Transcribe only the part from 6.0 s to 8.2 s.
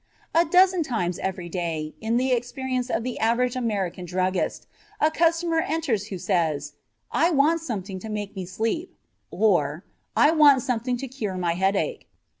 who says, "I want something to